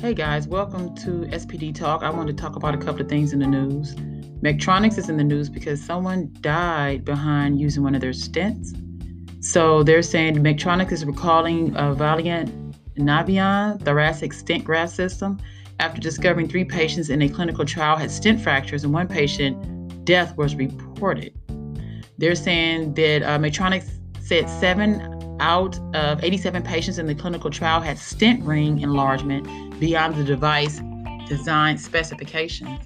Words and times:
Hey 0.00 0.14
guys, 0.14 0.48
welcome 0.48 0.94
to 0.94 1.26
SPD 1.26 1.74
Talk. 1.74 2.02
I 2.02 2.08
want 2.08 2.26
to 2.28 2.32
talk 2.32 2.56
about 2.56 2.74
a 2.74 2.78
couple 2.78 3.02
of 3.02 3.08
things 3.10 3.34
in 3.34 3.38
the 3.38 3.46
news. 3.46 3.94
Medtronics 4.42 4.96
is 4.96 5.10
in 5.10 5.18
the 5.18 5.24
news 5.24 5.50
because 5.50 5.78
someone 5.78 6.34
died 6.40 7.04
behind 7.04 7.60
using 7.60 7.82
one 7.82 7.94
of 7.94 8.00
their 8.00 8.12
stents. 8.12 8.74
So 9.44 9.82
they're 9.82 10.00
saying 10.00 10.36
Medtronics 10.36 10.92
is 10.92 11.04
recalling 11.04 11.76
a 11.76 11.92
Valiant 11.92 12.74
Navion 12.96 13.78
thoracic 13.82 14.32
stent 14.32 14.64
graft 14.64 14.94
system 14.94 15.38
after 15.80 16.00
discovering 16.00 16.48
three 16.48 16.64
patients 16.64 17.10
in 17.10 17.20
a 17.20 17.28
clinical 17.28 17.66
trial 17.66 17.98
had 17.98 18.10
stent 18.10 18.40
fractures 18.40 18.84
and 18.84 18.94
one 18.94 19.06
patient 19.06 20.06
death 20.06 20.34
was 20.38 20.54
reported. 20.54 21.34
They're 22.16 22.34
saying 22.36 22.94
that 22.94 23.22
uh, 23.22 23.38
Medtronics 23.38 23.90
said 24.18 24.48
seven 24.48 25.19
out 25.40 25.78
of 25.94 26.22
87 26.22 26.62
patients 26.62 26.98
in 26.98 27.06
the 27.06 27.14
clinical 27.14 27.50
trial 27.50 27.80
had 27.80 27.98
stent 27.98 28.44
ring 28.44 28.80
enlargement 28.80 29.78
beyond 29.80 30.14
the 30.14 30.24
device 30.24 30.80
design 31.26 31.78
specifications. 31.78 32.80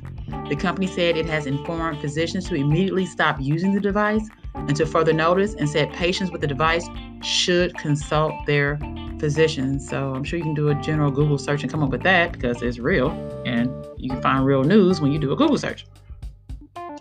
The 0.48 0.56
company 0.56 0.86
said 0.86 1.16
it 1.16 1.26
has 1.26 1.46
informed 1.46 2.00
physicians 2.00 2.48
to 2.48 2.54
immediately 2.54 3.06
stop 3.06 3.40
using 3.40 3.72
the 3.72 3.80
device 3.80 4.28
until 4.54 4.86
further 4.86 5.12
notice 5.12 5.54
and 5.54 5.68
said 5.68 5.92
patients 5.92 6.30
with 6.30 6.40
the 6.40 6.46
device 6.46 6.86
should 7.22 7.76
consult 7.76 8.32
their 8.46 8.78
physicians. 9.18 9.88
So 9.88 10.14
I'm 10.14 10.24
sure 10.24 10.38
you 10.38 10.44
can 10.44 10.54
do 10.54 10.68
a 10.68 10.74
general 10.76 11.10
Google 11.10 11.38
search 11.38 11.62
and 11.62 11.70
come 11.70 11.82
up 11.82 11.90
with 11.90 12.02
that 12.02 12.32
because 12.32 12.62
it's 12.62 12.78
real 12.78 13.10
and 13.46 13.70
you 13.96 14.10
can 14.10 14.20
find 14.20 14.44
real 14.44 14.64
news 14.64 15.00
when 15.00 15.12
you 15.12 15.18
do 15.18 15.32
a 15.32 15.36
Google 15.36 15.58
search. 15.58 15.86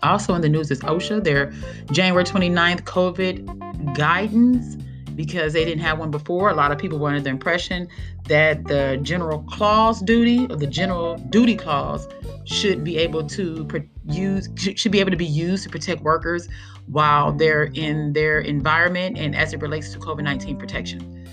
Also 0.02 0.34
in 0.34 0.40
the 0.42 0.48
news 0.48 0.70
is 0.70 0.80
OSHA, 0.80 1.24
their 1.24 1.52
January 1.92 2.24
29th 2.24 2.82
COVID 2.82 3.94
guidance 3.96 4.76
because 5.14 5.52
they 5.52 5.64
didn't 5.64 5.80
have 5.80 5.98
one 5.98 6.10
before. 6.10 6.50
A 6.50 6.54
lot 6.54 6.72
of 6.72 6.78
people 6.78 6.98
were 6.98 7.08
under 7.08 7.20
the 7.20 7.30
impression 7.30 7.88
that 8.28 8.64
the 8.64 8.98
general 9.02 9.42
clause 9.42 10.00
duty 10.00 10.46
or 10.50 10.56
the 10.56 10.66
general 10.66 11.16
duty 11.16 11.56
clause 11.56 12.08
should 12.44 12.84
be 12.84 12.98
able 12.98 13.26
to 13.26 13.68
use 14.06 14.48
should 14.56 14.92
be 14.92 15.00
able 15.00 15.10
to 15.10 15.16
be 15.16 15.26
used 15.26 15.64
to 15.64 15.70
protect 15.70 16.02
workers 16.02 16.48
while 16.86 17.32
they're 17.32 17.70
in 17.74 18.12
their 18.12 18.40
environment 18.40 19.16
and 19.18 19.34
as 19.34 19.52
it 19.52 19.60
relates 19.60 19.92
to 19.92 19.98
COVID-19 19.98 20.58
protection. 20.58 21.26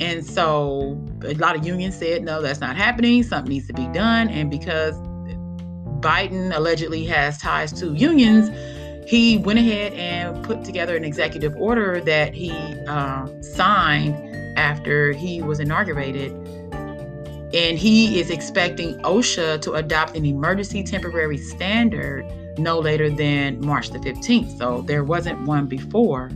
And 0.00 0.24
so 0.24 1.02
a 1.24 1.34
lot 1.34 1.56
of 1.56 1.64
unions 1.64 1.96
said 1.96 2.22
no, 2.22 2.42
that's 2.42 2.60
not 2.60 2.76
happening. 2.76 3.22
Something 3.22 3.50
needs 3.50 3.66
to 3.68 3.72
be 3.72 3.86
done. 3.88 4.28
And 4.28 4.50
because 4.50 4.94
Biden 6.00 6.54
allegedly 6.54 7.04
has 7.06 7.38
ties 7.38 7.72
to 7.74 7.94
unions, 7.94 8.50
he 9.06 9.38
went 9.38 9.58
ahead 9.58 9.92
and 9.92 10.44
put 10.44 10.64
together 10.64 10.96
an 10.96 11.04
executive 11.04 11.56
order 11.56 12.00
that 12.00 12.34
he 12.34 12.50
uh, 12.88 13.26
signed 13.40 14.14
after 14.58 15.12
he 15.12 15.40
was 15.42 15.60
inaugurated. 15.60 16.32
And 17.54 17.78
he 17.78 18.18
is 18.18 18.30
expecting 18.30 18.98
OSHA 19.02 19.62
to 19.62 19.74
adopt 19.74 20.16
an 20.16 20.26
emergency 20.26 20.82
temporary 20.82 21.38
standard 21.38 22.26
no 22.58 22.78
later 22.78 23.08
than 23.08 23.64
March 23.64 23.90
the 23.90 23.98
15th. 23.98 24.58
So 24.58 24.82
there 24.82 25.04
wasn't 25.04 25.40
one 25.42 25.66
before. 25.66 26.30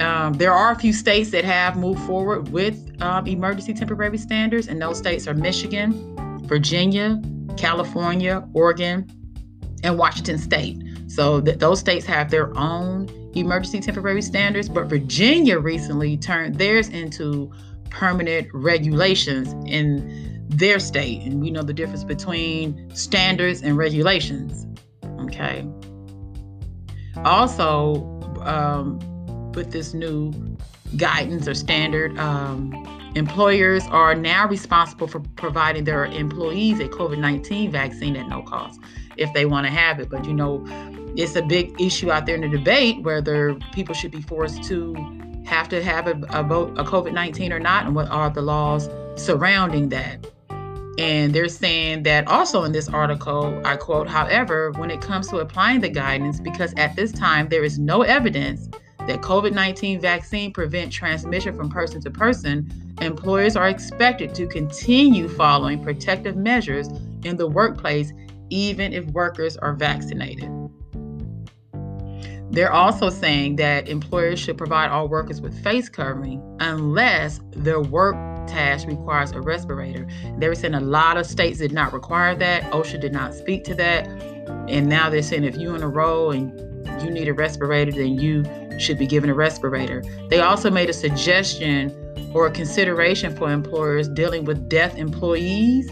Um, 0.00 0.34
there 0.34 0.52
are 0.52 0.72
a 0.72 0.76
few 0.76 0.92
states 0.92 1.30
that 1.30 1.44
have 1.44 1.76
moved 1.76 2.00
forward 2.02 2.50
with 2.50 2.78
um, 3.02 3.26
emergency 3.26 3.74
temporary 3.74 4.18
standards, 4.18 4.68
and 4.68 4.80
those 4.80 4.98
states 4.98 5.26
are 5.26 5.34
Michigan, 5.34 6.16
Virginia, 6.46 7.20
California, 7.56 8.46
Oregon, 8.54 9.10
and 9.82 9.98
Washington 9.98 10.38
State. 10.38 10.80
So 11.10 11.40
th- 11.40 11.58
those 11.58 11.80
states 11.80 12.06
have 12.06 12.30
their 12.30 12.56
own 12.56 13.08
emergency 13.34 13.80
temporary 13.80 14.22
standards, 14.22 14.68
but 14.68 14.86
Virginia 14.86 15.58
recently 15.58 16.16
turned 16.16 16.56
theirs 16.56 16.88
into 16.88 17.50
permanent 17.90 18.48
regulations 18.54 19.52
in 19.68 20.46
their 20.48 20.78
state. 20.78 21.22
And 21.22 21.40
we 21.40 21.50
know 21.50 21.62
the 21.62 21.74
difference 21.74 22.04
between 22.04 22.94
standards 22.94 23.62
and 23.62 23.76
regulations. 23.76 24.66
Okay. 25.22 25.66
Also, 27.24 27.94
um, 28.42 29.00
with 29.52 29.72
this 29.72 29.92
new 29.92 30.32
guidance 30.96 31.48
or 31.48 31.54
standard, 31.54 32.16
um, 32.18 32.72
employers 33.16 33.84
are 33.88 34.14
now 34.14 34.46
responsible 34.46 35.08
for 35.08 35.18
providing 35.34 35.82
their 35.82 36.04
employees 36.06 36.78
a 36.78 36.88
COVID 36.88 37.18
19 37.18 37.72
vaccine 37.72 38.16
at 38.16 38.28
no 38.28 38.42
cost 38.42 38.80
if 39.16 39.32
they 39.34 39.44
want 39.44 39.66
to 39.66 39.72
have 39.72 40.00
it. 40.00 40.08
But 40.08 40.24
you 40.24 40.34
know, 40.34 40.64
it's 41.16 41.36
a 41.36 41.42
big 41.42 41.80
issue 41.80 42.10
out 42.10 42.26
there 42.26 42.34
in 42.34 42.42
the 42.42 42.48
debate 42.48 43.02
whether 43.02 43.54
people 43.72 43.94
should 43.94 44.10
be 44.10 44.22
forced 44.22 44.62
to 44.64 44.94
have 45.44 45.68
to 45.68 45.82
have 45.82 46.06
a, 46.06 46.12
a 46.30 46.42
a 46.42 46.84
COVID-19 46.84 47.50
or 47.50 47.58
not 47.58 47.86
and 47.86 47.94
what 47.94 48.08
are 48.08 48.30
the 48.30 48.42
laws 48.42 48.88
surrounding 49.16 49.88
that. 49.88 50.26
And 50.98 51.34
they're 51.34 51.48
saying 51.48 52.02
that 52.02 52.28
also 52.28 52.64
in 52.64 52.72
this 52.72 52.88
article, 52.88 53.60
I 53.64 53.76
quote, 53.76 54.06
however, 54.06 54.70
when 54.72 54.90
it 54.90 55.00
comes 55.00 55.28
to 55.28 55.38
applying 55.38 55.80
the 55.80 55.88
guidance, 55.88 56.40
because 56.40 56.74
at 56.76 56.94
this 56.94 57.10
time 57.10 57.48
there 57.48 57.64
is 57.64 57.78
no 57.78 58.02
evidence 58.02 58.68
that 59.06 59.22
COVID 59.22 59.52
19 59.52 59.98
vaccine 60.00 60.52
prevent 60.52 60.92
transmission 60.92 61.56
from 61.56 61.70
person 61.70 62.00
to 62.02 62.10
person, 62.10 62.70
employers 63.00 63.56
are 63.56 63.68
expected 63.68 64.34
to 64.34 64.46
continue 64.46 65.28
following 65.28 65.82
protective 65.82 66.36
measures 66.36 66.88
in 67.24 67.36
the 67.36 67.46
workplace, 67.46 68.12
even 68.50 68.92
if 68.92 69.04
workers 69.06 69.56
are 69.56 69.72
vaccinated. 69.72 70.59
They're 72.50 72.72
also 72.72 73.10
saying 73.10 73.56
that 73.56 73.88
employers 73.88 74.40
should 74.40 74.58
provide 74.58 74.90
all 74.90 75.08
workers 75.08 75.40
with 75.40 75.62
face 75.62 75.88
covering 75.88 76.42
unless 76.58 77.40
their 77.52 77.80
work 77.80 78.16
task 78.48 78.88
requires 78.88 79.30
a 79.30 79.40
respirator. 79.40 80.08
They 80.38 80.48
were 80.48 80.56
saying 80.56 80.74
a 80.74 80.80
lot 80.80 81.16
of 81.16 81.26
states 81.26 81.58
did 81.58 81.72
not 81.72 81.92
require 81.92 82.34
that. 82.34 82.64
OSHA 82.72 83.00
did 83.00 83.12
not 83.12 83.34
speak 83.34 83.62
to 83.64 83.74
that. 83.76 84.08
And 84.68 84.88
now 84.88 85.08
they're 85.10 85.22
saying 85.22 85.44
if 85.44 85.56
you're 85.56 85.76
in 85.76 85.82
a 85.82 85.88
role 85.88 86.32
and 86.32 86.58
you 87.02 87.10
need 87.10 87.28
a 87.28 87.34
respirator, 87.34 87.92
then 87.92 88.18
you 88.18 88.44
should 88.80 88.98
be 88.98 89.06
given 89.06 89.30
a 89.30 89.34
respirator. 89.34 90.02
They 90.28 90.40
also 90.40 90.70
made 90.70 90.90
a 90.90 90.92
suggestion 90.92 91.94
or 92.34 92.46
a 92.46 92.50
consideration 92.50 93.36
for 93.36 93.52
employers 93.52 94.08
dealing 94.08 94.44
with 94.44 94.68
deaf 94.68 94.96
employees 94.96 95.90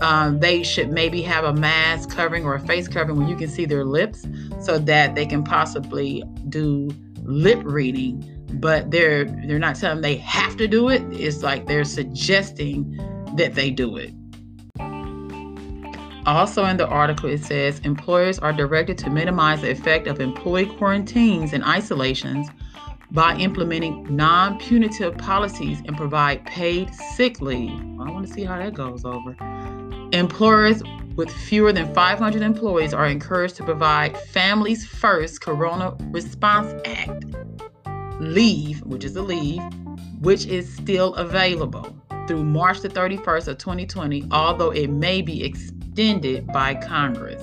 um, 0.00 0.40
they 0.40 0.62
should 0.62 0.90
maybe 0.90 1.22
have 1.22 1.44
a 1.44 1.52
mask 1.52 2.10
covering 2.10 2.44
or 2.44 2.54
a 2.54 2.60
face 2.60 2.88
covering 2.88 3.18
where 3.18 3.28
you 3.28 3.36
can 3.36 3.48
see 3.48 3.64
their 3.64 3.84
lips 3.84 4.26
so 4.60 4.78
that 4.78 5.14
they 5.14 5.26
can 5.26 5.42
possibly 5.42 6.22
do 6.48 6.88
lip 7.22 7.60
reading. 7.64 8.32
But 8.54 8.90
they're 8.90 9.24
they're 9.24 9.58
not 9.58 9.76
telling 9.76 10.02
they 10.02 10.16
have 10.16 10.56
to 10.58 10.68
do 10.68 10.88
it. 10.88 11.02
It's 11.10 11.42
like 11.42 11.66
they're 11.66 11.84
suggesting 11.84 12.96
that 13.36 13.54
they 13.54 13.70
do 13.70 13.96
it. 13.96 14.12
Also 16.26 16.64
in 16.64 16.76
the 16.76 16.86
article 16.86 17.30
it 17.30 17.44
says 17.44 17.80
employers 17.80 18.38
are 18.38 18.52
directed 18.52 18.98
to 18.98 19.10
minimize 19.10 19.60
the 19.60 19.70
effect 19.70 20.06
of 20.06 20.20
employee 20.20 20.66
quarantines 20.66 21.52
and 21.52 21.64
isolations 21.64 22.48
by 23.12 23.36
implementing 23.36 24.04
non-punitive 24.14 25.16
policies 25.18 25.80
and 25.86 25.96
provide 25.96 26.44
paid 26.44 26.92
sick 27.14 27.40
leave. 27.40 27.78
I 28.00 28.10
want 28.10 28.26
to 28.26 28.32
see 28.32 28.42
how 28.42 28.58
that 28.58 28.74
goes 28.74 29.04
over 29.04 29.36
Employers 30.12 30.82
with 31.16 31.30
fewer 31.30 31.72
than 31.72 31.92
500 31.92 32.42
employees 32.42 32.94
are 32.94 33.06
encouraged 33.06 33.56
to 33.56 33.64
provide 33.64 34.16
Families 34.16 34.86
First 34.86 35.40
Corona 35.40 35.96
Response 36.10 36.72
Act 36.84 37.24
leave, 38.20 38.82
which 38.82 39.04
is 39.04 39.16
a 39.16 39.22
leave, 39.22 39.62
which 40.20 40.46
is 40.46 40.72
still 40.72 41.14
available 41.14 41.94
through 42.26 42.44
March 42.44 42.80
the 42.80 42.88
31st 42.88 43.48
of 43.48 43.58
2020, 43.58 44.28
although 44.30 44.70
it 44.70 44.90
may 44.90 45.22
be 45.22 45.44
extended 45.44 46.46
by 46.48 46.74
Congress. 46.74 47.42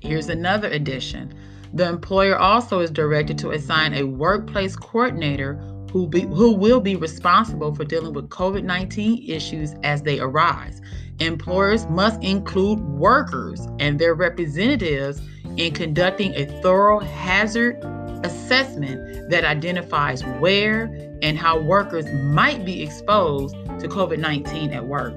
Here's 0.00 0.28
another 0.28 0.68
addition. 0.68 1.34
The 1.74 1.88
employer 1.88 2.38
also 2.38 2.80
is 2.80 2.90
directed 2.90 3.38
to 3.38 3.50
assign 3.50 3.94
a 3.94 4.04
workplace 4.04 4.74
coordinator 4.74 5.54
who, 5.90 6.06
be, 6.06 6.20
who 6.20 6.52
will 6.52 6.80
be 6.80 6.96
responsible 6.96 7.74
for 7.74 7.84
dealing 7.84 8.12
with 8.12 8.28
COVID 8.28 8.64
19 8.64 9.28
issues 9.28 9.74
as 9.82 10.02
they 10.02 10.20
arise. 10.20 10.80
Employers 11.18 11.86
must 11.88 12.22
include 12.22 12.80
workers 12.80 13.60
and 13.78 13.98
their 13.98 14.14
representatives 14.14 15.20
in 15.56 15.74
conducting 15.74 16.34
a 16.34 16.46
thorough 16.62 17.00
hazard 17.00 17.76
assessment 18.24 19.30
that 19.30 19.44
identifies 19.44 20.24
where 20.38 20.84
and 21.22 21.38
how 21.38 21.58
workers 21.58 22.06
might 22.32 22.64
be 22.64 22.82
exposed 22.82 23.54
to 23.54 23.88
COVID 23.88 24.18
19 24.18 24.72
at 24.72 24.86
work. 24.86 25.14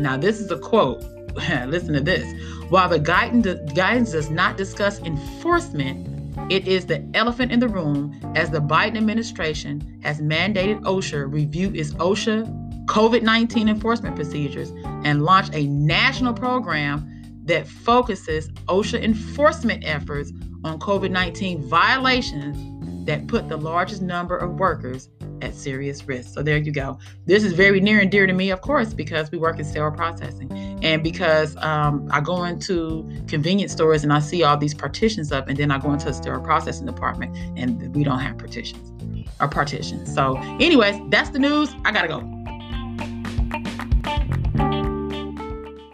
Now, 0.00 0.16
this 0.16 0.40
is 0.40 0.50
a 0.50 0.58
quote. 0.58 1.02
Listen 1.66 1.94
to 1.94 2.00
this. 2.00 2.26
While 2.70 2.88
the 2.88 2.98
guidance, 2.98 3.72
guidance 3.72 4.12
does 4.12 4.30
not 4.30 4.56
discuss 4.56 5.00
enforcement, 5.00 6.17
it 6.50 6.66
is 6.66 6.86
the 6.86 7.06
elephant 7.14 7.52
in 7.52 7.60
the 7.60 7.68
room 7.68 8.18
as 8.34 8.50
the 8.50 8.60
Biden 8.60 8.96
administration 8.96 10.00
has 10.02 10.20
mandated 10.20 10.80
OSHA 10.82 11.30
review 11.32 11.72
its 11.74 11.92
OSHA 11.94 12.86
COVID 12.86 13.22
19 13.22 13.68
enforcement 13.68 14.16
procedures 14.16 14.70
and 15.04 15.22
launch 15.22 15.48
a 15.52 15.66
national 15.66 16.32
program 16.32 17.06
that 17.44 17.66
focuses 17.66 18.48
OSHA 18.68 19.02
enforcement 19.02 19.84
efforts 19.84 20.32
on 20.64 20.78
COVID 20.78 21.10
19 21.10 21.62
violations 21.62 23.06
that 23.06 23.26
put 23.26 23.48
the 23.48 23.56
largest 23.56 24.02
number 24.02 24.36
of 24.36 24.58
workers 24.58 25.08
at 25.42 25.54
serious 25.54 26.06
risk. 26.06 26.34
So 26.34 26.42
there 26.42 26.58
you 26.58 26.72
go. 26.72 26.98
This 27.26 27.44
is 27.44 27.52
very 27.52 27.80
near 27.80 28.00
and 28.00 28.10
dear 28.10 28.26
to 28.26 28.32
me, 28.32 28.50
of 28.50 28.60
course, 28.60 28.92
because 28.92 29.30
we 29.30 29.38
work 29.38 29.58
in 29.58 29.64
sterile 29.64 29.92
processing 29.92 30.48
and 30.82 31.02
because 31.02 31.56
um, 31.58 32.08
I 32.10 32.20
go 32.20 32.44
into 32.44 33.08
convenience 33.26 33.72
stores 33.72 34.02
and 34.04 34.12
I 34.12 34.20
see 34.20 34.42
all 34.42 34.56
these 34.56 34.74
partitions 34.74 35.32
up, 35.32 35.48
and 35.48 35.56
then 35.56 35.70
I 35.70 35.78
go 35.78 35.92
into 35.92 36.08
a 36.08 36.14
sterile 36.14 36.42
processing 36.42 36.86
department 36.86 37.36
and 37.56 37.94
we 37.94 38.04
don't 38.04 38.20
have 38.20 38.38
partitions 38.38 38.92
or 39.40 39.48
partitions. 39.48 40.12
So, 40.12 40.36
anyways, 40.60 40.96
that's 41.10 41.30
the 41.30 41.38
news. 41.38 41.70
I 41.84 41.92
gotta 41.92 42.08
go. 42.08 42.20